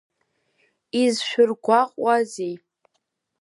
[1.01, 2.55] Изшәыргәаҟуазеи?!